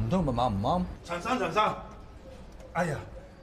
[0.02, 0.84] 唔通密码唔啱？
[1.04, 1.76] 陈生，陈生，
[2.72, 2.98] 哎呀，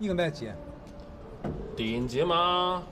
[0.00, 0.54] 呢个咩字啊？
[1.76, 2.82] 电字啊嘛，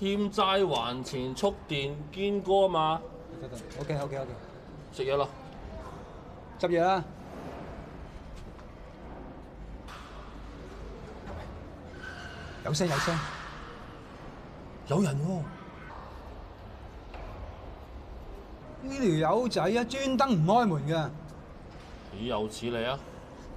[0.00, 3.00] 欠债还钱，触电坚哥啊嘛。
[3.40, 3.56] 得得。
[3.78, 4.30] O K O K O K，
[4.92, 5.28] 食嘢咯，
[6.58, 7.04] 执嘢啦。
[12.64, 13.16] 有声有声，
[14.88, 15.14] 有人
[18.84, 21.10] 喎，呢条友仔啊，专登唔开门噶。
[22.18, 22.98] 岂有此理啊？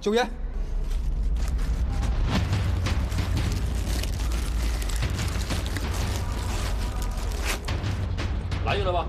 [0.00, 0.24] 做嘢。
[8.72, 9.04] 来去了吧？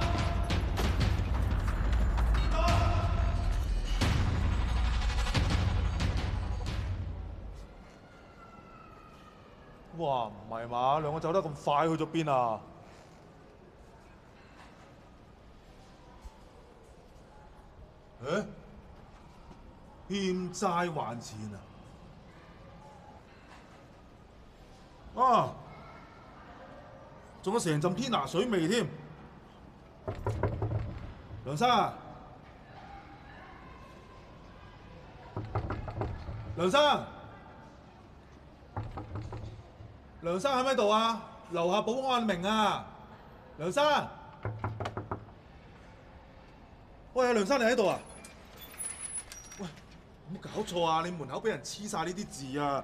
[9.99, 12.59] 哇，唔系嘛，两个走得咁快，去咗边啊？
[18.25, 18.45] 诶，
[20.09, 21.74] 欠债还钱啊！
[25.25, 25.51] 啊，
[27.41, 28.85] 仲有成阵天拿水味添，
[31.45, 31.67] 梁生，
[36.55, 37.03] 梁生，
[40.21, 41.29] 梁生喺唔喺度啊？
[41.51, 42.85] 楼下保安明啊，
[43.57, 43.83] 梁生，
[47.13, 47.99] 喂，梁生你喺度啊？
[49.59, 49.67] 喂，
[50.33, 51.01] 冇搞错啊！
[51.03, 52.83] 你门口俾人黐晒呢啲字啊！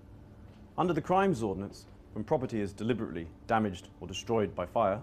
[0.81, 4.99] Under the Crimes Ordinance, when property is deliberately damaged or destroyed by fire,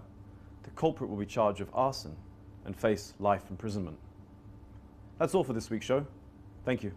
[0.64, 2.16] the culprit will be charged with arson
[2.64, 3.96] and face life imprisonment.
[5.20, 6.04] That's all for this week's show.
[6.64, 6.90] Thank you.